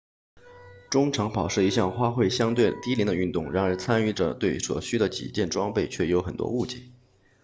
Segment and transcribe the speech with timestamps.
[0.89, 6.81] 中长跑是一项花费相对低廉的运动然而参与者对所需的几件装备却有很多误解